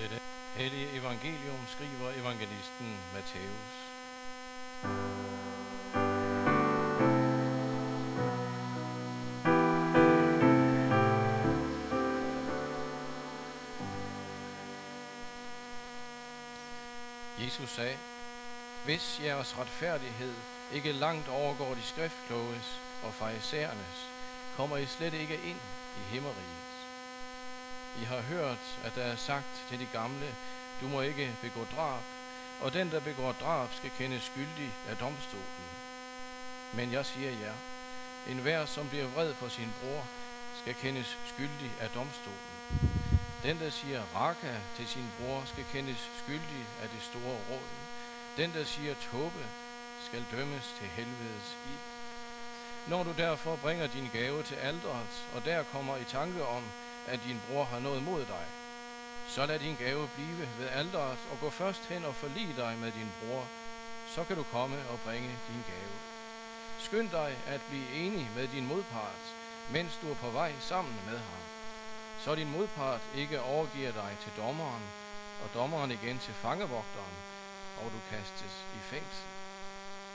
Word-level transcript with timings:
Dette 0.00 0.20
hellige 0.54 0.92
evangelium 0.92 1.66
skriver 1.68 2.10
evangelisten 2.10 3.00
Matthæus. 3.14 3.72
Jesus 17.38 17.70
sagde, 17.70 17.96
hvis 18.84 19.20
jeres 19.22 19.58
retfærdighed 19.58 20.34
ikke 20.72 20.92
langt 20.92 21.28
overgår 21.28 21.74
de 21.74 21.82
skriftkloges 21.82 22.80
og 23.02 23.14
farisæernes, 23.14 24.08
kommer 24.56 24.76
I 24.76 24.86
slet 24.86 25.14
ikke 25.14 25.34
ind 25.34 25.60
i 25.96 26.12
himmeriget. 26.12 26.69
I 27.98 28.04
har 28.04 28.20
hørt, 28.20 28.78
at 28.84 28.94
der 28.94 29.02
er 29.02 29.16
sagt 29.16 29.64
til 29.68 29.78
de 29.78 29.86
gamle, 29.92 30.34
du 30.80 30.88
må 30.88 31.00
ikke 31.00 31.36
begå 31.42 31.66
drab, 31.76 32.02
og 32.60 32.72
den, 32.72 32.90
der 32.90 33.00
begår 33.00 33.32
drab, 33.32 33.68
skal 33.74 33.90
kendes 33.98 34.22
skyldig 34.22 34.72
af 34.88 34.96
domstolen. 34.96 35.66
Men 36.72 36.92
jeg 36.92 37.06
siger 37.06 37.30
jer, 37.30 37.54
en 38.28 38.38
hver, 38.38 38.66
som 38.66 38.88
bliver 38.88 39.06
vred 39.06 39.34
på 39.34 39.48
sin 39.48 39.72
bror, 39.80 40.06
skal 40.62 40.74
kendes 40.74 41.18
skyldig 41.26 41.72
af 41.80 41.90
domstolen. 41.90 42.50
Den, 43.42 43.58
der 43.60 43.70
siger 43.70 44.02
raka 44.16 44.54
til 44.76 44.88
sin 44.88 45.10
bror, 45.18 45.42
skal 45.46 45.64
kendes 45.72 46.10
skyldig 46.22 46.64
af 46.82 46.88
det 46.88 47.02
store 47.02 47.38
råd. 47.50 47.70
Den, 48.36 48.52
der 48.52 48.64
siger 48.64 48.94
tåbe, 49.10 49.46
skal 50.06 50.24
dømmes 50.30 50.74
til 50.78 50.88
helvedes 50.88 51.56
ild. 51.66 51.86
Når 52.86 53.02
du 53.02 53.12
derfor 53.12 53.56
bringer 53.56 53.86
din 53.86 54.08
gave 54.12 54.42
til 54.42 54.54
alderet, 54.54 55.26
og 55.34 55.44
der 55.44 55.62
kommer 55.62 55.96
i 55.96 56.04
tanke 56.04 56.46
om, 56.46 56.64
at 57.06 57.20
din 57.24 57.42
bror 57.48 57.64
har 57.64 57.78
noget 57.78 58.02
mod 58.02 58.26
dig, 58.26 58.46
så 59.28 59.46
lad 59.46 59.58
din 59.58 59.76
gave 59.76 60.08
blive 60.14 60.48
ved 60.58 60.68
alderet 60.68 61.18
og 61.32 61.40
gå 61.40 61.50
først 61.50 61.86
hen 61.86 62.04
og 62.04 62.14
forlige 62.14 62.54
dig 62.56 62.78
med 62.78 62.92
din 62.92 63.12
bror. 63.20 63.44
Så 64.14 64.24
kan 64.24 64.36
du 64.36 64.42
komme 64.42 64.76
og 64.88 65.00
bringe 65.00 65.28
din 65.28 65.62
gave. 65.66 65.96
Skynd 66.78 67.10
dig 67.10 67.36
at 67.46 67.60
blive 67.68 67.90
enig 67.90 68.30
med 68.36 68.48
din 68.48 68.66
modpart, 68.66 69.24
mens 69.70 69.98
du 70.02 70.10
er 70.10 70.14
på 70.14 70.30
vej 70.30 70.52
sammen 70.60 71.00
med 71.06 71.18
ham. 71.18 71.42
Så 72.20 72.34
din 72.34 72.50
modpart 72.50 73.00
ikke 73.14 73.40
overgiver 73.40 73.92
dig 73.92 74.16
til 74.22 74.32
dommeren, 74.36 74.82
og 75.42 75.50
dommeren 75.54 75.90
igen 75.90 76.18
til 76.18 76.34
fangevogteren, 76.34 77.16
og 77.76 77.84
du 77.84 78.00
kastes 78.10 78.64
i 78.74 78.78
fængsel. 78.78 79.28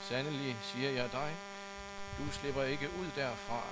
Sandelig 0.02 0.56
siger 0.62 0.90
jeg 0.90 1.12
dig, 1.12 1.36
du 2.18 2.32
slipper 2.32 2.62
ikke 2.62 2.90
ud 3.00 3.10
derfra, 3.16 3.62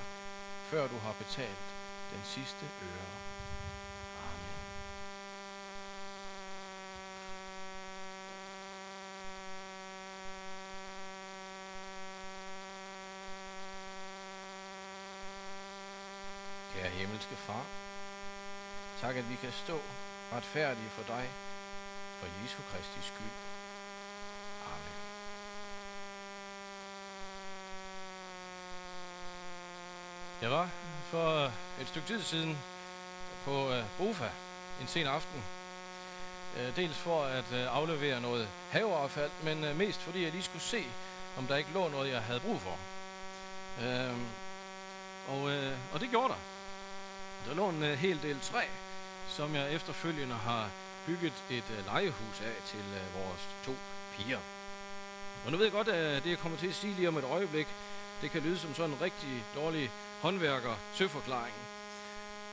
før 0.71 0.89
du 0.89 0.99
har 0.99 1.13
betalt 1.13 1.74
den 2.11 2.21
sidste 2.25 2.67
øre. 2.83 3.11
Amen. 4.25 4.59
Kære 16.73 16.91
himmelske 16.91 17.37
far, 17.37 17.67
tak 19.01 19.17
at 19.17 19.29
vi 19.29 19.37
kan 19.37 19.53
stå 19.53 19.81
retfærdige 20.33 20.91
for 20.91 21.03
dig, 21.03 21.31
for 22.19 22.27
Jesu 22.43 22.63
Kristi 22.71 23.01
skyld. 23.03 23.37
Amen. 24.67 25.04
Jeg 30.45 30.53
var 30.53 30.71
for 31.11 31.45
øh, 31.45 31.53
et 31.81 31.89
stykke 31.89 32.09
tid 32.09 32.23
siden 32.23 32.59
på 33.45 33.71
øh, 33.71 33.85
Bofa 33.99 34.29
en 34.81 34.87
sen 34.87 35.07
aften. 35.07 35.45
Øh, 36.57 36.77
dels 36.77 36.97
for 36.97 37.25
at 37.25 37.45
øh, 37.53 37.77
aflevere 37.77 38.21
noget 38.21 38.49
haveaffald, 38.71 39.31
men 39.43 39.65
øh, 39.65 39.77
mest 39.77 40.01
fordi 40.01 40.23
jeg 40.23 40.33
lige 40.33 40.43
skulle 40.43 40.63
se, 40.63 40.85
om 41.37 41.47
der 41.47 41.57
ikke 41.57 41.71
lå 41.75 41.89
noget, 41.89 42.13
jeg 42.13 42.23
havde 42.23 42.41
brug 42.41 42.61
for. 42.61 42.79
Øh, 43.83 44.17
og, 45.29 45.51
øh, 45.51 45.73
og 45.93 46.01
det 46.01 46.11
gjorde 46.11 46.29
der. 46.29 46.41
Der 47.47 47.55
lå 47.55 47.69
en 47.69 47.83
øh, 47.83 47.99
hel 47.99 48.23
del 48.23 48.41
træ, 48.41 48.65
som 49.29 49.55
jeg 49.55 49.73
efterfølgende 49.73 50.35
har 50.35 50.71
bygget 51.07 51.35
et 51.51 51.65
øh, 51.71 51.95
legehus 51.95 52.41
af 52.41 52.63
til 52.67 52.85
øh, 52.95 53.15
vores 53.15 53.49
to 53.65 53.77
piger. 54.17 54.41
Og 55.45 55.51
nu 55.53 55.57
ved 55.57 55.67
jeg 55.67 55.73
godt, 55.73 55.89
at 55.89 56.25
det 56.25 56.31
jeg 56.31 56.39
kommer 56.39 56.59
til 56.59 56.69
at 56.69 56.75
sige 56.75 56.95
lige 56.95 57.09
om 57.09 57.17
et 57.17 57.25
øjeblik, 57.25 57.67
det 58.21 58.31
kan 58.31 58.43
lyde 58.43 58.59
som 58.59 58.75
sådan 58.75 58.91
en 58.91 59.01
rigtig 59.01 59.45
dårlig 59.55 59.91
håndværker 60.25 60.75
søforklaringen. 60.95 61.63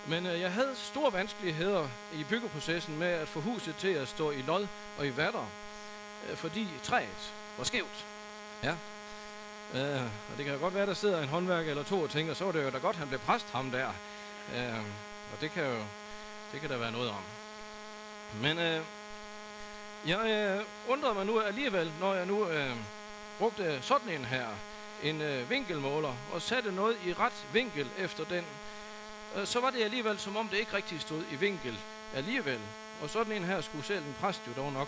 Men 0.08 0.26
øh, 0.26 0.42
jeg 0.42 0.52
havde 0.52 0.76
store 0.76 1.14
vanskeligheder 1.14 1.88
i 2.14 2.24
byggeprocessen 2.24 3.00
med 3.00 3.08
at 3.08 3.28
få 3.28 3.42
huset 3.42 3.76
til 3.76 3.88
at 3.88 4.08
stå 4.08 4.32
i 4.32 4.42
lod 4.42 4.68
og 4.98 5.08
i 5.08 5.18
vatter, 5.18 5.46
øh, 6.30 6.38
fordi 6.38 6.68
træet 6.84 7.34
var 7.58 7.64
skævt. 7.64 8.06
Ja. 8.64 8.76
Øh, 9.74 10.04
og 10.32 10.38
det 10.38 10.46
kan 10.46 10.54
jo 10.54 10.59
godt 10.59 10.74
være, 10.74 10.86
der 10.86 10.94
sidder 10.94 11.22
en 11.22 11.30
håndværker 11.30 11.70
eller 11.70 11.84
to 11.84 12.02
og 12.02 12.09
tænker, 12.09 12.34
så 12.34 12.46
var 12.46 12.52
det 12.52 12.64
jo 12.64 12.70
da 12.70 12.78
godt, 12.78 12.96
han 12.96 13.08
blev 13.08 13.20
præst 13.20 13.50
ham 13.52 13.72
der. 13.72 13.90
Øh, 14.56 14.80
og 15.34 15.42
det 15.42 15.52
kan 15.52 15.66
jo 15.66 15.84
det 16.52 16.62
kan 16.62 16.70
der 16.70 16.78
være 16.78 16.92
noget 16.92 17.09
om. 17.09 17.24
Men 18.42 18.59
øh, 18.59 18.82
jeg 20.08 20.30
øh, 20.30 20.66
undrede 20.88 21.14
mig 21.14 21.26
nu 21.26 21.40
alligevel, 21.40 21.92
når 22.00 22.14
jeg 22.14 22.26
nu 22.26 22.48
øh, 22.48 22.76
brugte 23.38 23.82
sådan 23.82 24.09
en 24.09 24.26
her, 24.26 24.48
en 25.04 25.22
øh, 25.22 25.50
vinkelmåler, 25.50 26.16
og 26.32 26.42
satte 26.42 26.72
noget 26.72 26.98
i 27.06 27.14
ret 27.14 27.46
vinkel 27.54 27.90
efter 27.98 28.24
den, 28.24 28.46
øh, 29.36 29.48
så 29.48 29.60
var 29.60 29.70
det 29.70 29.84
alligevel, 29.84 30.20
som 30.20 30.38
om 30.38 30.48
det 30.48 30.58
ikke 30.58 30.74
rigtig 30.74 31.02
stod 31.02 31.24
i 31.32 31.36
vinkel 31.36 31.80
alligevel. 32.14 32.60
Og 33.02 33.10
sådan 33.10 33.34
en 33.34 33.44
her 33.44 33.62
skulle 33.62 33.86
selv 33.86 34.06
en 34.06 34.16
præst 34.20 34.42
jo 34.48 34.52
dog 34.56 34.74
nok 34.74 34.88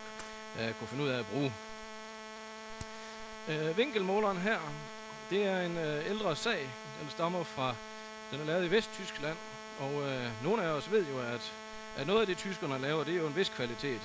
øh, 0.59 0.73
kunne 0.73 0.87
finde 0.87 1.03
ud 1.03 1.09
af 1.09 1.19
at 1.19 1.27
bruge. 1.27 1.53
Øh, 3.47 3.77
vinkelmåleren 3.77 4.37
her, 4.37 4.59
det 5.29 5.45
er 5.45 5.61
en 5.61 5.77
øh, 5.77 6.09
ældre 6.09 6.35
sag. 6.35 6.69
Den 7.01 7.09
stammer 7.09 7.43
fra, 7.43 7.75
den 8.31 8.39
er 8.41 8.45
lavet 8.45 8.65
i 8.65 8.71
Vesttyskland, 8.71 9.37
og 9.79 10.09
øh, 10.09 10.43
nogle 10.43 10.63
af 10.63 10.67
os 10.67 10.91
ved 10.91 11.05
jo, 11.07 11.19
at, 11.19 11.53
at 11.97 12.07
noget 12.07 12.21
af 12.21 12.27
det, 12.27 12.37
tyskerne 12.37 12.79
laver, 12.79 13.03
det 13.03 13.13
er 13.13 13.17
jo 13.17 13.27
en 13.27 13.35
vis 13.35 13.49
kvalitet. 13.49 14.01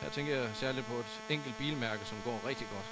Her 0.00 0.10
tænker 0.10 0.36
jeg 0.36 0.50
særligt 0.54 0.86
på 0.86 0.94
et 0.94 1.20
enkelt 1.28 1.58
bilmærke, 1.58 2.04
som 2.04 2.18
går 2.24 2.40
rigtig 2.46 2.66
godt. 2.74 2.86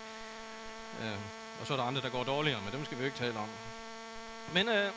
Øh, 1.03 1.19
og 1.61 1.67
så 1.67 1.73
er 1.73 1.77
der 1.77 1.85
andre, 1.85 2.01
der 2.01 2.09
går 2.09 2.25
dårligere, 2.25 2.61
men 2.65 2.73
dem 2.73 2.85
skal 2.85 2.99
vi 2.99 3.03
jo 3.03 3.07
ikke 3.07 3.19
tale 3.19 3.39
om. 3.39 3.49
Men 4.53 4.69
øh, 4.69 4.91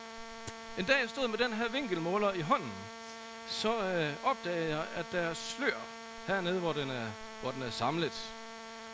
en 0.78 0.86
dag 0.86 1.02
jeg 1.02 1.10
stod 1.10 1.28
med 1.28 1.38
den 1.38 1.54
her 1.54 1.68
vinkelmåler 1.68 2.34
i 2.34 2.42
hånden, 2.42 2.74
så 3.48 3.84
øh, 3.84 4.14
opdagede 4.24 4.70
jeg, 4.70 4.86
at 4.96 5.06
der 5.12 5.20
er 5.20 5.34
slør 5.34 5.80
hernede, 6.28 6.60
hvor 6.60 6.74
den 6.74 6.90
er, 6.90 7.08
hvor 7.42 7.52
den 7.52 7.62
er 7.62 7.70
samlet. 7.70 8.32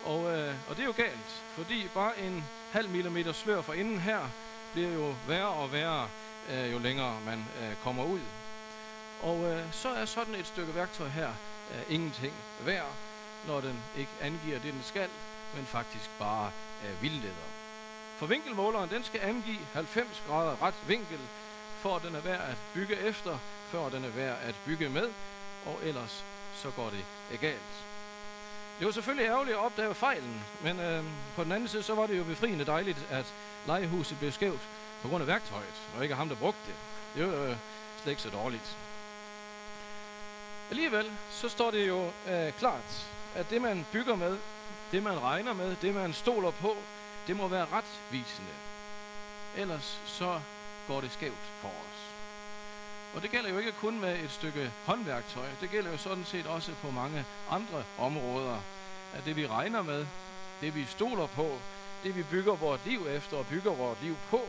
Og, 0.03 0.37
øh, 0.37 0.53
og 0.69 0.75
det 0.75 0.81
er 0.81 0.85
jo 0.85 0.93
galt, 0.97 1.41
fordi 1.55 1.87
bare 1.93 2.19
en 2.19 2.45
halv 2.71 2.89
millimeter 2.89 3.31
slør 3.31 3.61
fra 3.61 3.73
inden 3.73 3.99
her 3.99 4.29
bliver 4.73 4.89
jo 4.89 5.15
værre 5.27 5.49
og 5.49 5.71
værre, 5.71 6.09
øh, 6.49 6.71
jo 6.71 6.79
længere 6.79 7.21
man 7.25 7.45
øh, 7.61 7.75
kommer 7.83 8.03
ud. 8.03 8.19
Og 9.21 9.43
øh, 9.43 9.63
så 9.71 9.89
er 9.89 10.05
sådan 10.05 10.35
et 10.35 10.47
stykke 10.47 10.75
værktøj 10.75 11.07
her 11.07 11.29
øh, 11.71 11.95
ingenting 11.95 12.33
værd, 12.59 12.93
når 13.47 13.61
den 13.61 13.83
ikke 13.97 14.11
angiver 14.21 14.59
det, 14.59 14.73
den 14.73 14.83
skal, 14.83 15.09
men 15.55 15.65
faktisk 15.65 16.09
bare 16.19 16.51
øh, 16.85 17.01
vildleder. 17.01 17.49
For 18.17 18.25
vinkelmåleren, 18.25 18.89
den 18.89 19.03
skal 19.03 19.19
angive 19.23 19.59
90 19.73 20.23
grader 20.27 20.61
ret 20.61 20.75
vinkel, 20.87 21.19
for 21.81 21.95
at 21.95 22.03
den 22.03 22.15
er 22.15 22.19
værd 22.19 22.41
at 22.49 22.57
bygge 22.73 22.95
efter, 22.95 23.37
før 23.71 23.89
den 23.89 24.05
er 24.05 24.09
værd 24.09 24.37
at 24.41 24.55
bygge 24.65 24.89
med, 24.89 25.09
og 25.65 25.79
ellers 25.83 26.25
så 26.55 26.71
går 26.71 26.89
det 26.89 27.39
galt. 27.39 27.83
Det 28.79 28.85
var 28.85 28.91
selvfølgelig 28.91 29.25
ærgerligt 29.25 29.57
at 29.57 29.63
opdage 29.63 29.95
fejlen, 29.95 30.43
men 30.61 30.79
øh, 30.79 31.03
på 31.35 31.43
den 31.43 31.51
anden 31.51 31.67
side, 31.67 31.83
så 31.83 31.95
var 31.95 32.07
det 32.07 32.17
jo 32.17 32.23
befriende 32.23 32.65
dejligt, 32.65 33.05
at 33.09 33.33
legehuset 33.67 34.19
blev 34.19 34.31
skævt 34.31 34.61
på 35.01 35.07
grund 35.07 35.21
af 35.21 35.27
værktøjet, 35.27 35.81
og 35.97 36.03
ikke 36.03 36.15
ham, 36.15 36.29
der 36.29 36.35
brugte 36.35 36.59
det. 36.67 36.75
Det 37.15 37.27
var 37.27 37.43
øh, 37.43 37.55
slet 38.01 38.11
ikke 38.11 38.21
så 38.21 38.29
dårligt. 38.29 38.77
Alligevel, 40.69 41.11
så 41.31 41.49
står 41.49 41.71
det 41.71 41.87
jo 41.87 42.11
øh, 42.27 42.53
klart, 42.53 43.07
at 43.35 43.49
det 43.49 43.61
man 43.61 43.85
bygger 43.91 44.15
med, 44.15 44.37
det 44.91 45.03
man 45.03 45.21
regner 45.21 45.53
med, 45.53 45.75
det 45.75 45.95
man 45.95 46.13
stoler 46.13 46.51
på, 46.51 46.77
det 47.27 47.35
må 47.35 47.47
være 47.47 47.65
retvisende. 47.71 48.55
Ellers 49.57 50.01
så 50.05 50.41
går 50.87 51.01
det 51.01 51.11
skævt 51.11 51.45
for 51.61 51.67
os. 51.67 52.15
Og 53.13 53.21
det 53.21 53.31
gælder 53.31 53.49
jo 53.49 53.57
ikke 53.57 53.71
kun 53.71 53.99
med 53.99 54.19
et 54.19 54.31
stykke 54.31 54.71
håndværktøj. 54.85 55.47
Det 55.61 55.69
gælder 55.69 55.91
jo 55.91 55.97
sådan 55.97 56.25
set 56.25 56.47
også 56.47 56.75
på 56.81 56.91
mange 56.91 57.25
andre 57.49 57.83
områder. 57.97 58.59
At 59.13 59.25
det 59.25 59.35
vi 59.35 59.47
regner 59.47 59.81
med, 59.81 60.07
det 60.61 60.75
vi 60.75 60.85
stoler 60.85 61.27
på, 61.27 61.59
det 62.03 62.15
vi 62.15 62.23
bygger 62.23 62.55
vores 62.55 62.85
liv 62.85 63.07
efter 63.09 63.37
og 63.37 63.47
bygger 63.47 63.71
vores 63.71 64.01
liv 64.01 64.15
på, 64.29 64.41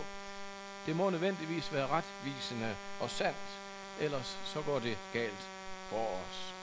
det 0.86 0.96
må 0.96 1.10
nødvendigvis 1.10 1.72
være 1.72 1.86
retvisende 1.86 2.76
og 3.00 3.10
sandt. 3.10 3.60
Ellers 4.00 4.38
så 4.44 4.62
går 4.62 4.78
det 4.78 4.98
galt 5.12 5.50
for 5.88 6.06
os. 6.06 6.54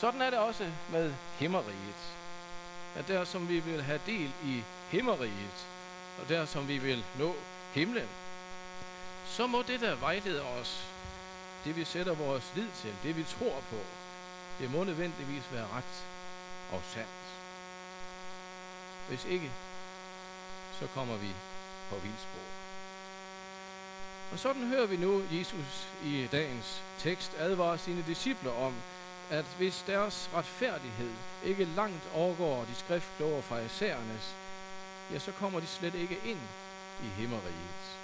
Sådan 0.00 0.22
er 0.22 0.30
det 0.30 0.38
også 0.38 0.72
med 0.90 1.14
himmeriget. 1.38 2.21
At 2.94 3.08
der 3.08 3.24
som 3.24 3.48
vi 3.48 3.60
vil 3.60 3.82
have 3.82 4.00
del 4.06 4.32
i 4.44 4.62
himmeriget, 4.88 5.68
og 6.18 6.28
der 6.28 6.46
som 6.46 6.68
vi 6.68 6.78
vil 6.78 7.04
nå 7.18 7.36
himlen, 7.72 8.08
så 9.26 9.46
må 9.46 9.62
det 9.62 9.80
der 9.80 9.94
vejlede 9.94 10.42
os, 10.42 10.84
det 11.64 11.76
vi 11.76 11.84
sætter 11.84 12.14
vores 12.14 12.52
lid 12.56 12.68
til, 12.82 12.94
det 13.02 13.16
vi 13.16 13.24
tror 13.24 13.60
på, 13.70 13.80
Det 14.58 14.70
må 14.70 14.84
nødvendigvis 14.84 15.52
være 15.52 15.66
ret 15.72 16.06
og 16.72 16.82
sandt. 16.94 17.22
Hvis 19.08 19.24
ikke, 19.24 19.50
så 20.80 20.86
kommer 20.94 21.16
vi 21.16 21.28
på 21.90 21.96
vildspor. 21.96 22.48
Og 24.32 24.38
sådan 24.38 24.66
hører 24.66 24.86
vi 24.86 24.96
nu 24.96 25.22
Jesus 25.30 25.88
i 26.04 26.28
dagens 26.32 26.82
tekst 26.98 27.34
advare 27.38 27.78
sine 27.78 28.04
disciple 28.06 28.50
om, 28.50 28.74
at 29.30 29.44
hvis 29.58 29.84
deres 29.86 30.30
retfærdighed 30.34 31.12
ikke 31.44 31.64
langt 31.64 32.08
overgår 32.14 32.64
de 32.64 32.74
skriftkloge 32.74 33.42
fra 33.42 33.58
isærernes, 33.58 34.34
ja, 35.12 35.18
så 35.18 35.32
kommer 35.32 35.60
de 35.60 35.66
slet 35.66 35.94
ikke 35.94 36.18
ind 36.24 36.40
i 37.02 37.06
himmeriget. 37.20 37.98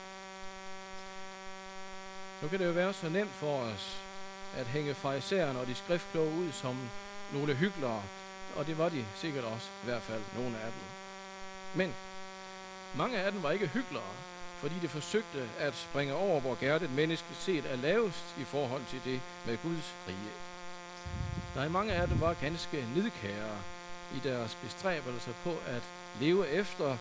Nu 2.42 2.48
kan 2.48 2.58
det 2.58 2.66
jo 2.66 2.70
være 2.70 2.92
så 2.92 3.08
nemt 3.08 3.32
for 3.32 3.60
os 3.60 3.96
at 4.56 4.66
hænge 4.66 4.94
farisæerne 4.94 5.58
og 5.58 5.66
de 5.66 5.74
skriftkloge 5.74 6.34
ud 6.34 6.52
som 6.52 6.90
nogle 7.32 7.54
hyklere, 7.54 8.02
og 8.56 8.66
det 8.66 8.78
var 8.78 8.88
de 8.88 9.06
sikkert 9.16 9.44
også, 9.44 9.66
i 9.82 9.84
hvert 9.84 10.02
fald 10.02 10.22
nogle 10.36 10.56
af 10.58 10.72
dem. 10.72 10.82
Men 11.74 11.94
mange 12.96 13.18
af 13.18 13.32
dem 13.32 13.42
var 13.42 13.50
ikke 13.50 13.66
hyklere, 13.66 14.12
fordi 14.60 14.74
de 14.82 14.88
forsøgte 14.88 15.48
at 15.58 15.74
springe 15.74 16.14
over, 16.14 16.40
hvor 16.40 16.54
gærdet 16.54 16.90
menneske 16.90 17.34
set 17.34 17.66
er 17.66 17.76
lavest 17.76 18.34
i 18.38 18.44
forhold 18.44 18.82
til 18.90 19.00
det 19.04 19.20
med 19.46 19.58
Guds 19.62 19.94
rige. 20.08 20.32
Nej, 21.54 21.68
mange 21.68 21.92
af 21.92 22.08
dem 22.08 22.20
var 22.20 22.34
ganske 22.34 22.86
nidkære 22.94 23.58
i 24.14 24.18
deres 24.18 24.54
bestræbelser 24.54 25.32
på 25.44 25.56
at 25.66 25.82
leve 26.20 26.48
efter 26.48 26.96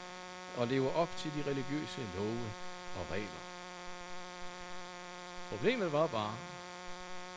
og 0.57 0.67
leve 0.67 0.95
op 0.95 1.09
til 1.17 1.31
de 1.35 1.49
religiøse 1.49 2.07
love 2.15 2.51
og 2.95 3.05
regler. 3.11 3.41
Problemet 5.49 5.91
var 5.91 6.07
bare, 6.07 6.35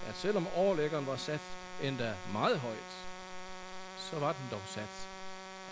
at 0.06 0.16
selvom 0.16 0.46
overlæggeren 0.54 1.06
var 1.06 1.16
sat 1.16 1.40
endda 1.82 2.14
meget 2.32 2.60
højt, 2.60 2.92
så 3.98 4.18
var 4.18 4.32
den 4.32 4.48
dog 4.50 4.62
sat 4.66 5.08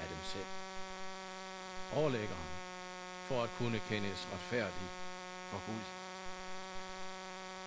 af 0.02 0.08
dem 0.08 0.18
selv. 0.24 0.46
Overlæggeren 1.92 2.48
for 3.28 3.42
at 3.42 3.50
kunne 3.58 3.80
kendes 3.88 4.28
retfærdig 4.32 4.88
for 5.50 5.60
Gud. 5.66 5.82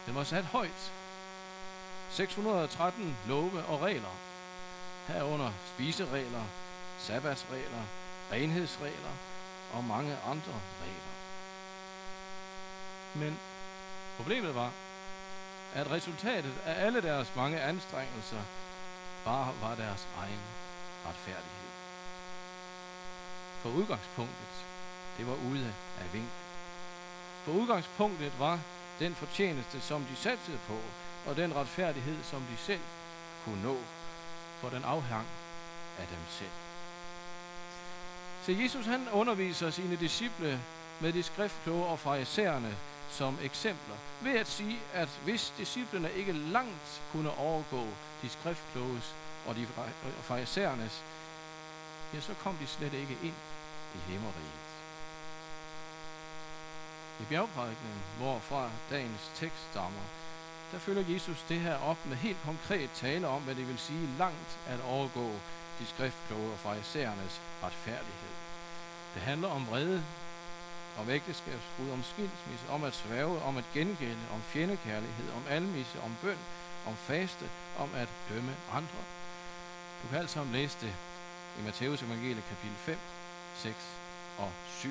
Den 0.05 0.15
var 0.15 0.23
sat 0.23 0.45
højt. 0.45 0.91
613 2.11 3.17
love 3.27 3.65
og 3.65 3.81
regler, 3.81 4.15
herunder 5.07 5.51
spiseregler, 5.73 6.43
sabbatsregler, 6.97 7.83
renhedsregler 8.31 9.13
og 9.73 9.83
mange 9.83 10.17
andre 10.25 10.61
regler. 10.81 11.13
Men 13.13 13.39
problemet 14.17 14.55
var, 14.55 14.71
at 15.73 15.91
resultatet 15.91 16.53
af 16.65 16.85
alle 16.85 17.01
deres 17.01 17.35
mange 17.35 17.61
anstrengelser 17.61 18.41
bare 19.25 19.53
var 19.61 19.75
deres 19.75 20.07
egen 20.17 20.39
retfærdighed. 21.05 21.71
For 23.61 23.69
udgangspunktet, 23.69 24.65
det 25.17 25.27
var 25.27 25.35
ude 25.35 25.73
af 25.99 26.13
vinkel. 26.13 26.31
For 27.43 27.51
udgangspunktet 27.51 28.39
var 28.39 28.59
den 28.99 29.15
fortjeneste, 29.15 29.81
som 29.81 30.05
de 30.05 30.15
satsede 30.15 30.59
på, 30.67 30.77
og 31.25 31.35
den 31.35 31.55
retfærdighed, 31.55 32.23
som 32.23 32.41
de 32.41 32.57
selv 32.57 32.81
kunne 33.45 33.63
nå, 33.63 33.77
for 34.59 34.69
den 34.69 34.83
afhang 34.83 35.27
af 35.99 36.07
dem 36.07 36.19
selv. 36.29 36.49
Så 38.45 38.51
Jesus 38.51 38.85
han 38.85 39.09
underviser 39.09 39.69
sine 39.69 39.95
disciple 39.95 40.61
med 40.99 41.13
de 41.13 41.23
skriftkloge 41.23 41.85
og 41.85 41.99
farisæerne 41.99 42.77
som 43.09 43.37
eksempler, 43.41 43.95
ved 44.21 44.39
at 44.39 44.47
sige, 44.47 44.79
at 44.93 45.09
hvis 45.23 45.53
disciplene 45.57 46.13
ikke 46.13 46.31
langt 46.31 47.01
kunne 47.11 47.37
overgå 47.37 47.87
de 48.21 48.29
skriftkloges 48.29 49.15
og 49.47 49.55
de 49.55 49.67
farisæernes, 50.21 51.03
ja, 52.13 52.19
så 52.19 52.33
kom 52.33 52.57
de 52.57 52.67
slet 52.67 52.93
ikke 52.93 53.17
ind 53.23 53.33
i 53.95 53.97
himmeriget. 54.11 54.61
I 57.19 57.23
bjergprædikningen, 57.23 58.01
hvorfra 58.17 58.69
dagens 58.89 59.31
tekst 59.35 59.69
stammer, 59.71 60.01
der 60.71 60.79
følger 60.79 61.13
Jesus 61.13 61.45
det 61.49 61.59
her 61.59 61.75
op 61.75 62.05
med 62.05 62.17
helt 62.17 62.37
konkret 62.45 62.89
tale 62.91 63.27
om, 63.27 63.41
hvad 63.41 63.55
det 63.55 63.67
vil 63.67 63.79
sige 63.79 64.09
langt 64.17 64.59
at 64.67 64.79
overgå 64.81 65.31
de 65.79 65.85
skriftkloge 65.87 66.51
og 66.51 66.59
farisæernes 66.59 67.41
retfærdighed. 67.63 68.35
Det 69.13 69.21
handler 69.21 69.47
om 69.47 69.67
vrede, 69.67 70.03
om 70.97 71.09
ægteskabsbrud, 71.09 71.89
om 71.89 72.03
skilsmisse, 72.03 72.69
om 72.69 72.83
at 72.83 72.93
svæve, 72.93 73.41
om 73.41 73.57
at 73.57 73.65
gengælde, 73.73 74.21
om 74.33 74.41
fjendekærlighed, 74.41 75.31
om 75.35 75.43
almisse, 75.49 76.01
om 76.01 76.15
bøn, 76.21 76.37
om 76.85 76.95
faste, 76.95 77.49
om 77.77 77.89
at 77.95 78.09
dømme 78.29 78.55
andre. 78.71 79.01
Du 80.03 80.07
kan 80.07 80.17
alt 80.17 80.29
sammen 80.29 80.53
læse 80.53 80.77
det 80.81 80.93
i 81.59 81.61
Matteus 81.61 82.01
evangelie 82.01 82.43
kapitel 82.49 82.77
5, 82.77 82.97
6 83.55 83.75
og 84.37 84.51
7. 84.67 84.89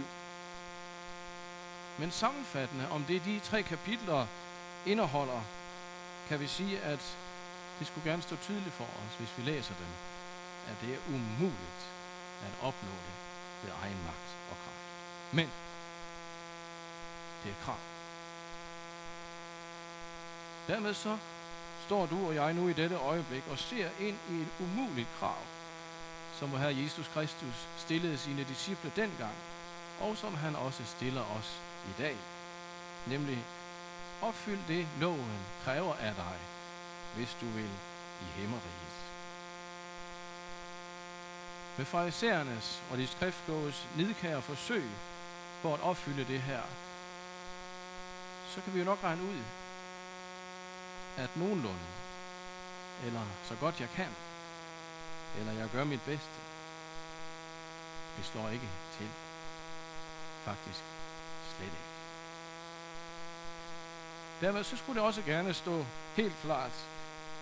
Men 1.98 2.10
sammenfattende 2.10 2.90
om 2.90 3.04
det, 3.04 3.24
de 3.24 3.40
tre 3.40 3.62
kapitler 3.62 4.26
indeholder, 4.86 5.42
kan 6.30 6.40
vi 6.40 6.46
sige, 6.46 6.80
at 6.80 7.16
det 7.78 7.86
skulle 7.86 8.10
gerne 8.10 8.22
stå 8.22 8.36
tydeligt 8.36 8.74
for 8.74 8.84
os, 8.84 9.14
hvis 9.18 9.32
vi 9.36 9.42
læser 9.42 9.74
dem, 9.74 9.92
at 10.68 10.76
det 10.80 10.94
er 10.94 10.98
umuligt 11.08 11.82
at 12.42 12.52
opnå 12.62 12.90
det 12.90 13.14
ved 13.62 13.70
egen 13.82 14.02
magt 14.04 14.30
og 14.50 14.56
kraft. 14.56 14.86
Men 15.32 15.50
det 17.42 17.48
er 17.48 17.54
et 17.54 17.64
krav. 17.64 17.78
Dermed 20.66 20.94
så 20.94 21.18
står 21.86 22.06
du 22.06 22.26
og 22.26 22.34
jeg 22.34 22.54
nu 22.54 22.68
i 22.68 22.72
dette 22.72 22.96
øjeblik 22.96 23.42
og 23.50 23.58
ser 23.58 23.90
ind 24.00 24.18
i 24.30 24.40
et 24.40 24.48
umuligt 24.60 25.08
krav, 25.18 25.42
som 26.38 26.50
Herre 26.50 26.76
Jesus 26.76 27.08
Kristus 27.08 27.68
stillede 27.78 28.18
sine 28.18 28.44
disciple 28.44 28.92
dengang, 28.96 29.34
og 30.00 30.16
som 30.16 30.34
han 30.34 30.56
også 30.56 30.84
stiller 30.84 31.22
os 31.38 31.60
i 31.88 32.02
dag. 32.02 32.16
Nemlig, 33.06 33.44
opfyld 34.22 34.60
det 34.68 34.88
loven 35.00 35.40
kræver 35.64 35.94
af 35.94 36.14
dig, 36.14 36.38
hvis 37.14 37.36
du 37.40 37.46
vil 37.46 37.70
i 38.20 38.24
himmeriget. 38.24 38.90
Med 41.76 41.86
farisæernes 41.86 42.82
og 42.90 42.98
de 42.98 43.06
skriftloves 43.06 43.88
nidkære 43.96 44.42
forsøg 44.42 44.90
på 45.62 45.74
at 45.74 45.80
opfylde 45.80 46.24
det 46.24 46.42
her, 46.42 46.62
så 48.54 48.60
kan 48.60 48.74
vi 48.74 48.78
jo 48.78 48.84
nok 48.84 49.04
regne 49.04 49.22
ud, 49.22 49.38
at 51.16 51.36
nogenlunde, 51.36 51.90
eller 53.04 53.26
så 53.44 53.54
godt 53.54 53.80
jeg 53.80 53.88
kan, 53.88 54.14
eller 55.38 55.52
jeg 55.52 55.68
gør 55.68 55.84
mit 55.84 56.02
bedste, 56.02 56.40
det 58.16 58.24
slår 58.24 58.48
ikke 58.48 58.68
til. 58.98 59.10
Faktisk 60.44 60.84
slet 61.56 61.66
ikke. 61.66 61.89
Dermed 64.40 64.64
så 64.64 64.76
skulle 64.76 65.00
det 65.00 65.06
også 65.06 65.22
gerne 65.22 65.54
stå 65.54 65.86
helt 66.16 66.34
klart, 66.42 66.72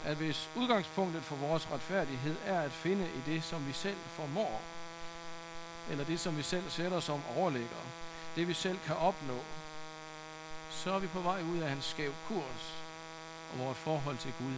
at 0.04 0.16
hvis 0.16 0.50
udgangspunktet 0.56 1.22
for 1.22 1.36
vores 1.36 1.70
retfærdighed 1.72 2.36
er 2.46 2.60
at 2.60 2.72
finde 2.72 3.04
i 3.04 3.30
det, 3.30 3.44
som 3.44 3.66
vi 3.66 3.72
selv 3.72 3.98
formår, 4.06 4.62
eller 5.90 6.04
det, 6.04 6.20
som 6.20 6.36
vi 6.36 6.42
selv 6.42 6.70
sætter 6.70 7.00
som 7.00 7.22
overlægger, 7.36 7.76
det 8.36 8.48
vi 8.48 8.54
selv 8.54 8.78
kan 8.86 8.96
opnå, 8.96 9.38
så 10.70 10.92
er 10.92 10.98
vi 10.98 11.06
på 11.06 11.20
vej 11.20 11.42
ud 11.42 11.58
af 11.58 11.72
en 11.72 11.82
skæv 11.82 12.12
kurs, 12.28 12.74
og 13.52 13.58
vores 13.58 13.78
forhold 13.78 14.16
til 14.18 14.32
Gud 14.38 14.54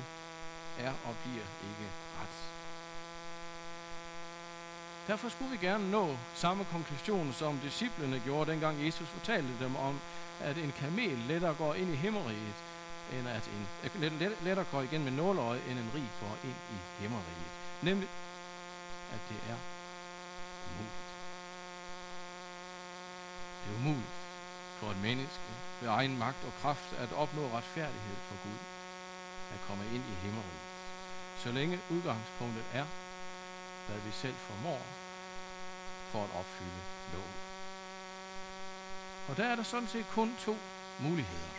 er 0.79 0.93
og 1.05 1.15
bliver 1.23 1.47
ikke 1.69 1.91
ret. 2.21 2.60
Derfor 5.11 5.29
skulle 5.29 5.51
vi 5.51 5.67
gerne 5.67 5.91
nå 5.91 6.19
samme 6.35 6.65
konklusion, 6.65 7.33
som 7.33 7.59
disciplene 7.59 8.21
gjorde, 8.21 8.51
dengang 8.51 8.87
Jesus 8.87 9.09
fortalte 9.09 9.65
dem 9.65 9.77
om, 9.77 10.01
at 10.41 10.59
en 10.59 10.73
kamel 10.73 11.19
lettere 11.19 11.55
går 11.55 11.75
ind 11.75 11.91
i 11.91 11.97
himmeriget, 11.97 12.55
end 13.13 13.29
at 13.29 13.49
en, 13.55 14.13
lettere 14.45 14.65
går 14.71 14.83
igen 14.83 15.05
med 15.05 15.13
nåløje, 15.13 15.61
end 15.69 15.79
en 15.79 15.91
rig 15.95 16.11
går 16.21 16.37
ind 16.45 16.55
i 16.77 16.79
himmeriget. 17.03 17.53
Nemlig, 17.83 18.09
at 19.13 19.21
det 19.29 19.41
er 19.53 19.59
umuligt. 20.71 21.11
Det 23.63 23.69
er 23.73 23.77
umuligt 23.81 24.19
for 24.79 24.91
et 24.91 25.01
menneske 25.03 25.51
ved 25.81 25.89
egen 25.89 26.19
magt 26.19 26.45
og 26.47 26.53
kraft 26.63 26.93
at 26.99 27.13
opnå 27.13 27.43
retfærdighed 27.57 28.17
for 28.29 28.37
Gud, 28.45 28.61
at 29.55 29.61
komme 29.69 29.85
ind 29.95 30.05
i 30.13 30.15
himmeriget. 30.25 30.67
Så 31.43 31.53
længe 31.53 31.79
udgangspunktet 31.91 32.65
er, 32.73 32.87
hvad 33.91 34.01
vi 34.01 34.11
selv 34.11 34.35
formår 34.35 34.83
for 36.13 36.25
at 36.25 36.31
opfylde 36.39 36.83
loven. 37.13 37.35
Og 39.29 39.37
der 39.37 39.45
er 39.45 39.57
der 39.57 39.63
sådan 39.63 39.89
set 39.89 40.07
kun 40.09 40.37
to 40.45 40.57
muligheder. 40.99 41.51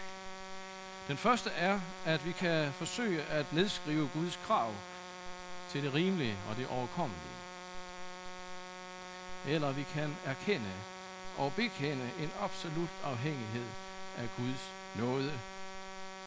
Den 1.07 1.17
første 1.17 1.49
er, 1.49 1.79
at 2.05 2.25
vi 2.25 2.31
kan 2.31 2.73
forsøge 2.73 3.23
at 3.23 3.53
nedskrive 3.53 4.09
Guds 4.13 4.39
krav 4.45 4.73
til 5.69 5.83
det 5.83 5.93
rimelige 5.93 6.37
og 6.49 6.55
det 6.55 6.67
overkommelige. 6.67 7.37
Eller 9.45 9.71
vi 9.71 9.83
kan 9.83 10.17
erkende 10.25 10.71
og 11.37 11.53
bekende 11.53 12.11
en 12.19 12.31
absolut 12.41 12.89
afhængighed 13.03 13.67
af 14.17 14.29
Guds 14.37 14.71
nåde. 14.95 15.39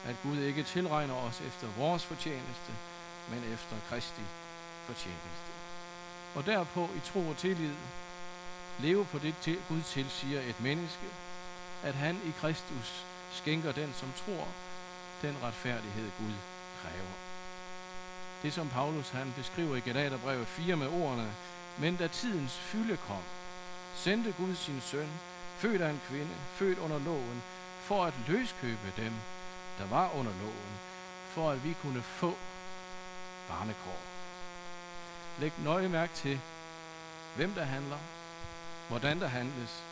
At 0.04 0.16
Gud 0.22 0.38
ikke 0.38 0.62
tilregner 0.62 1.14
os 1.14 1.40
efter 1.40 1.68
vores 1.76 2.04
fortjeneste, 2.04 2.72
men 3.28 3.52
efter 3.52 3.76
Kristi 3.88 4.22
fortjeneste. 4.86 5.63
Og 6.34 6.46
derpå 6.46 6.90
i 6.96 7.00
tro 7.00 7.28
og 7.28 7.36
tillid 7.36 7.74
leve 8.78 9.04
på 9.04 9.18
det 9.18 9.34
til 9.40 9.58
Gud 9.68 9.82
tilsiger 9.82 10.40
et 10.40 10.60
menneske, 10.60 11.06
at 11.82 11.94
han 11.94 12.20
i 12.24 12.30
Kristus 12.40 13.06
skænker 13.32 13.72
den, 13.72 13.92
som 13.92 14.12
tror, 14.24 14.48
den 15.22 15.36
retfærdighed 15.42 16.10
Gud 16.18 16.34
kræver. 16.82 17.14
Det 18.42 18.52
som 18.52 18.68
Paulus 18.68 19.08
han 19.10 19.32
beskriver 19.36 19.76
i 19.76 19.80
Galaterbrevet 19.80 20.46
4 20.46 20.76
med 20.76 20.86
ordene, 20.86 21.34
men 21.78 21.96
da 21.96 22.06
tidens 22.06 22.52
fylde 22.52 22.96
kom, 22.96 23.22
sendte 23.94 24.32
Gud 24.32 24.54
sin 24.54 24.80
søn, 24.80 25.10
født 25.56 25.82
af 25.82 25.90
en 25.90 26.00
kvinde, 26.08 26.34
født 26.54 26.78
under 26.78 26.98
loven, 26.98 27.42
for 27.80 28.04
at 28.04 28.14
løskøbe 28.26 28.92
dem, 28.96 29.12
der 29.78 29.86
var 29.86 30.10
under 30.14 30.32
loven, 30.40 30.80
for 31.28 31.50
at 31.50 31.64
vi 31.64 31.72
kunne 31.82 32.02
få 32.02 32.36
barnekår. 33.48 34.13
Læg 35.38 35.52
nøje 35.58 35.88
mærke 35.88 36.12
til, 36.14 36.40
hvem 37.36 37.54
der 37.54 37.64
handler, 37.64 37.98
hvordan 38.88 39.20
der 39.20 39.26
handles, 39.26 39.82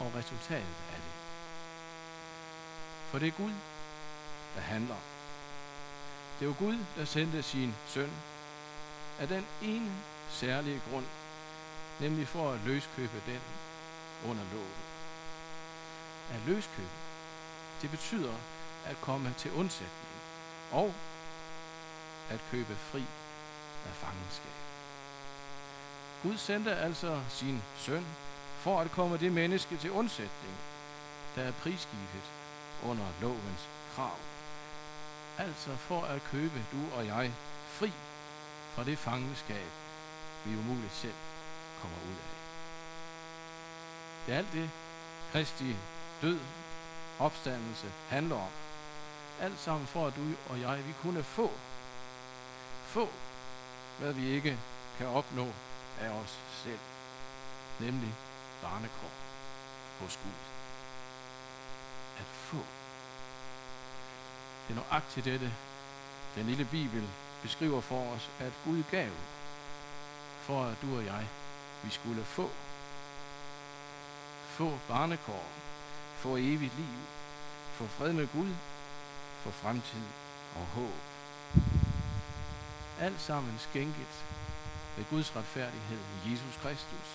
og 0.00 0.14
resultatet 0.14 0.76
af 0.92 0.96
det. 0.96 1.12
For 3.10 3.18
det 3.18 3.28
er 3.28 3.32
Gud, 3.32 3.52
der 4.54 4.60
handler. 4.60 4.96
Det 6.40 6.48
er 6.48 6.54
Gud, 6.54 6.78
der 6.96 7.04
sendte 7.04 7.42
sin 7.42 7.74
søn 7.86 8.10
af 9.18 9.28
den 9.28 9.46
ene 9.62 9.92
særlige 10.30 10.82
grund, 10.90 11.06
nemlig 12.00 12.28
for 12.28 12.52
at 12.52 12.60
løskøbe 12.60 13.22
den 13.26 13.40
under 14.24 14.44
loven. 14.52 14.82
At 16.32 16.40
løskøbe, 16.46 16.88
det 17.82 17.90
betyder 17.90 18.34
at 18.84 18.96
komme 19.00 19.34
til 19.38 19.52
undsætning 19.52 20.12
og 20.70 20.94
at 22.30 22.40
købe 22.50 22.76
fri 22.76 23.04
af 23.86 23.92
fangenskab. 23.92 24.61
Gud 26.22 26.36
sendte 26.36 26.76
altså 26.76 27.20
sin 27.28 27.62
søn 27.76 28.06
for 28.58 28.80
at 28.80 28.90
komme 28.90 29.16
det 29.16 29.32
menneske 29.32 29.76
til 29.76 29.90
undsætning, 29.90 30.54
der 31.36 31.42
er 31.42 31.52
prisgivet 31.52 32.24
under 32.82 33.06
lovens 33.20 33.68
krav. 33.94 34.16
Altså 35.38 35.76
for 35.76 36.02
at 36.02 36.22
købe 36.24 36.64
du 36.72 36.96
og 36.96 37.06
jeg 37.06 37.32
fri 37.68 37.92
fra 38.74 38.84
det 38.84 38.98
fangenskab, 38.98 39.66
vi 40.44 40.56
umuligt 40.56 40.92
selv 40.92 41.14
kommer 41.80 41.98
ud 41.98 42.14
af. 42.14 42.32
Det 44.26 44.34
er 44.34 44.38
alt 44.38 44.52
det, 44.52 44.70
Kristi 45.32 45.76
død, 46.22 46.40
opstandelse 47.18 47.92
handler 48.08 48.36
om. 48.36 48.50
Alt 49.40 49.58
sammen 49.60 49.86
for, 49.86 50.06
at 50.06 50.16
du 50.16 50.22
og 50.48 50.60
jeg, 50.60 50.86
vi 50.86 50.94
kunne 51.02 51.22
få, 51.22 51.50
få, 52.86 53.08
hvad 53.98 54.12
vi 54.12 54.28
ikke 54.28 54.58
kan 54.98 55.06
opnå 55.06 55.48
af 56.00 56.08
os 56.08 56.38
selv, 56.64 56.78
nemlig 57.80 58.14
barnekår 58.62 59.10
hos 60.00 60.16
Gud. 60.16 60.40
At 62.18 62.24
få. 62.24 62.56
Det 64.68 64.70
er 64.70 64.74
nøjagtigt 64.74 65.26
dette, 65.26 65.52
den 66.34 66.46
lille 66.46 66.64
Bibel 66.64 67.08
beskriver 67.42 67.80
for 67.80 68.12
os, 68.12 68.30
at 68.40 68.52
Gud 68.64 68.82
gav, 68.90 69.10
for 70.40 70.64
at 70.64 70.76
du 70.82 70.96
og 70.96 71.04
jeg, 71.04 71.26
vi 71.82 71.90
skulle 71.90 72.24
få. 72.24 72.50
Få 74.46 74.78
barnekår, 74.88 75.44
få 76.16 76.36
evigt 76.36 76.76
liv, 76.76 76.98
få 77.72 77.86
fred 77.86 78.12
med 78.12 78.28
Gud, 78.32 78.54
få 79.42 79.50
fremtid 79.50 80.02
og 80.56 80.66
håb. 80.66 81.00
Alt 83.00 83.20
sammen 83.20 83.58
skænket 83.58 84.24
ved 84.96 85.04
Guds 85.10 85.36
retfærdighed 85.36 85.98
i 85.98 86.32
Jesus 86.32 86.56
Kristus. 86.62 87.08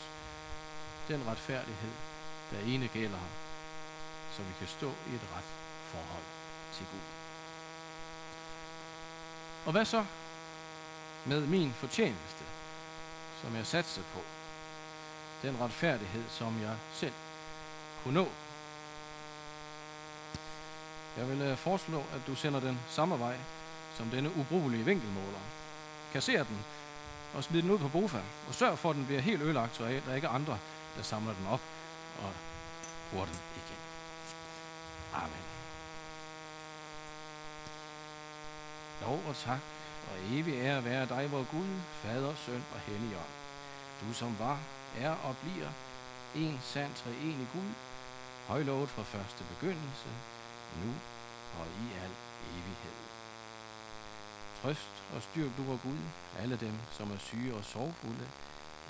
Den 1.08 1.28
retfærdighed, 1.28 1.92
der 2.52 2.60
ene 2.60 2.88
gælder, 2.88 3.18
ham, 3.18 3.34
så 4.32 4.44
vi 4.44 4.54
kan 4.60 4.68
stå 4.68 4.88
i 4.88 5.16
et 5.16 5.22
ret 5.36 5.52
forhold 5.92 6.24
til 6.74 6.86
Gud. 6.92 7.00
Og 9.66 9.72
hvad 9.72 9.86
så 9.86 10.06
med 11.26 11.48
min 11.48 11.74
fortjeneste, 11.74 12.44
som 13.42 13.56
jeg 13.56 13.68
satser 13.68 14.02
på? 14.14 14.22
Den 15.42 15.60
retfærdighed, 15.60 16.24
som 16.30 16.62
jeg 16.62 16.76
selv 16.94 17.14
kunne 18.04 18.14
nå. 18.14 18.30
Jeg 21.18 21.30
vil 21.30 21.42
øh, 21.42 21.58
foreslå, 21.58 22.04
at 22.14 22.22
du 22.28 22.36
sender 22.36 22.60
den 22.60 22.80
samme 22.90 23.20
vej 23.20 23.38
som 23.96 24.10
denne 24.10 24.36
ubrugelige 24.36 24.86
vinkelmåler. 24.86 25.40
Kasser 26.14 26.44
den 26.44 26.66
og 27.34 27.44
smid 27.44 27.62
den 27.62 27.72
ud 27.72 27.80
på 27.80 27.88
Bofa, 27.88 28.22
og 28.48 28.54
sørg 28.54 28.78
for, 28.78 28.90
at 28.90 28.96
den 28.96 29.06
bliver 29.06 29.22
helt 29.22 29.42
ødelagt, 29.42 29.76
så 29.76 29.84
der 29.84 30.12
er 30.12 30.16
ikke 30.16 30.28
andre, 30.28 30.60
der 30.98 31.04
samler 31.04 31.34
den 31.34 31.48
op 31.48 31.62
og 32.24 32.32
bruger 33.12 33.26
den 33.26 33.36
igen. 33.56 33.80
Amen. 35.14 35.44
Lov 39.02 39.24
og 39.28 39.36
tak 39.36 39.60
og 40.12 40.18
evig 40.32 40.54
ære 40.54 40.86
være 40.86 41.06
dig, 41.06 41.32
vor 41.32 41.44
Gud, 41.52 41.68
Fader, 42.02 42.36
Søn 42.36 42.64
og 42.74 42.80
Helligånd. 42.80 43.34
Du 44.02 44.14
som 44.14 44.40
var, 44.40 44.60
er 44.98 45.12
og 45.12 45.36
bliver 45.38 45.70
en 46.36 46.60
sand 46.64 46.94
treenig 46.96 47.48
Gud, 47.54 47.72
højlovet 48.48 48.90
fra 48.90 49.04
første 49.04 49.44
begyndelse, 49.44 50.10
nu 50.84 50.94
og 51.60 51.66
i 51.66 52.04
al 52.04 52.12
evighed. 52.52 53.07
Trøst 54.68 54.98
og 55.16 55.22
styrk 55.22 55.52
du, 55.58 55.64
vor 55.64 55.80
Gud, 55.84 56.02
alle 56.42 56.58
dem, 56.66 56.76
som 56.98 57.12
er 57.12 57.18
syge 57.18 57.54
og 57.56 57.64
sorgfulde, 57.64 58.28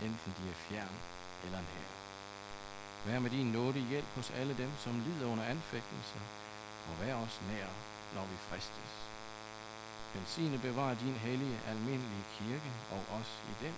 enten 0.06 0.32
de 0.38 0.44
er 0.50 0.58
fjern 0.68 0.96
eller 1.46 1.62
nær. 1.70 1.90
Vær 3.06 3.20
med 3.20 3.30
din 3.30 3.52
nåde 3.52 3.80
hjælp 3.90 4.10
hos 4.16 4.30
alle 4.40 4.58
dem, 4.58 4.72
som 4.84 5.04
lider 5.06 5.28
under 5.34 5.44
anfægtelser, 5.44 6.24
og 6.90 6.94
vær 7.02 7.16
os 7.16 7.42
nær, 7.50 7.70
når 8.16 8.26
vi 8.32 8.38
fristes. 8.48 8.94
Velsigne 10.14 10.58
bevare 10.68 10.96
din 11.04 11.18
hellige 11.26 11.60
almindelige 11.72 12.26
kirke 12.36 12.72
og 12.92 13.02
os 13.20 13.32
i 13.52 13.54
den. 13.64 13.76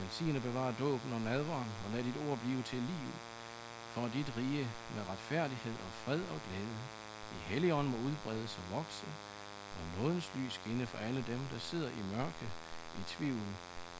Velsigne 0.00 0.40
bevare 0.40 0.74
dåben 0.78 1.12
og 1.12 1.20
nadveren, 1.20 1.70
og 1.84 1.90
lad 1.94 2.02
dit 2.04 2.22
ord 2.28 2.38
blive 2.38 2.62
til 2.62 2.82
liv, 2.92 3.12
for 3.92 4.08
dit 4.16 4.32
rige 4.36 4.66
med 4.94 5.02
retfærdighed 5.10 5.76
og 5.86 5.90
fred 6.04 6.20
og 6.34 6.40
glæde 6.46 6.78
i 7.36 7.38
helligånd 7.50 7.88
må 7.88 7.96
udbredes 7.96 8.58
og 8.60 8.76
vokse, 8.76 9.06
og 9.82 9.88
nådens 10.02 10.30
lys 10.34 10.52
skinne 10.52 10.86
for 10.86 10.98
alle 10.98 11.24
dem, 11.26 11.40
der 11.52 11.58
sidder 11.58 11.90
i 12.00 12.02
mørke, 12.14 12.46
i 13.00 13.02
tvivl 13.12 13.48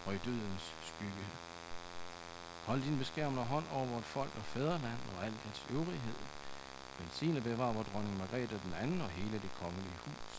og 0.06 0.14
i 0.14 0.18
dødens 0.26 0.64
skygge. 0.90 1.26
Hold 2.66 2.82
din 2.82 2.98
beskærmende 2.98 3.44
hånd 3.44 3.64
over 3.72 3.86
vort 3.86 4.04
folk 4.04 4.32
og 4.36 4.44
fædreland 4.52 5.02
og 5.16 5.24
al 5.26 5.34
dets 5.44 5.62
øvrighed. 5.70 6.20
Velsigne 6.98 7.40
bevar 7.40 7.72
vor 7.72 7.82
dronning 7.82 8.18
Margrethe 8.18 8.60
den 8.64 8.74
anden 8.82 9.00
og 9.00 9.08
hele 9.08 9.38
det 9.44 9.50
kongelige 9.60 9.98
hus. 10.04 10.32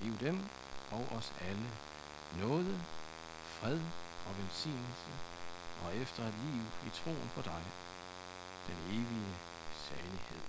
Giv 0.00 0.18
dem 0.26 0.36
og 0.90 1.04
os 1.16 1.32
alle 1.48 1.68
nåde, 2.38 2.80
fred 3.44 3.80
og 4.26 4.32
velsignelse, 4.38 5.10
og 5.84 5.96
efter 5.96 6.22
et 6.26 6.34
liv 6.44 6.62
i 6.86 6.90
troen 6.98 7.30
på 7.34 7.42
dig, 7.42 7.62
den 8.66 8.78
evige 8.88 9.34
salighed. 9.88 10.44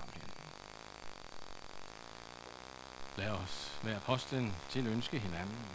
Amen. 0.00 0.30
Lad 3.16 3.30
os 3.30 3.80
med 3.82 3.96
apostlen 3.96 4.54
til 4.70 4.86
ønske 4.86 5.18
hinanden. 5.18 5.66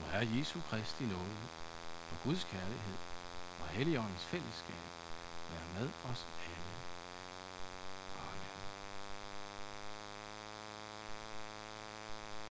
Må 0.00 0.06
Herre 0.12 0.28
Jesu 0.38 0.58
Kristi 0.70 1.04
nåde 1.04 1.36
og 2.10 2.16
Guds 2.24 2.44
kærlighed 2.44 2.98
og 3.60 3.66
Helligåndens 3.68 4.24
fællesskab 4.24 4.84
være 5.50 5.80
med 5.80 5.90
os 6.10 6.26
alle. 6.44 6.65